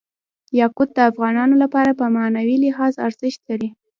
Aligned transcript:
یاقوت 0.59 0.89
د 0.95 0.99
افغانانو 1.11 1.55
لپاره 1.63 1.91
په 1.99 2.05
معنوي 2.15 2.57
لحاظ 2.65 2.93
ارزښت 3.07 3.41
لري. 3.49 3.69